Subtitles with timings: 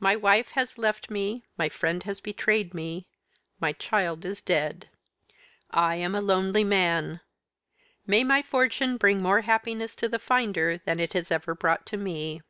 [0.00, 3.06] "My wife has left me, my friend has betrayed me;
[3.60, 4.88] my child is dead.
[5.70, 7.20] "I am a lonely man.
[8.06, 11.98] "May my fortune bring more happiness to the finder than it has ever brought to
[11.98, 12.40] me.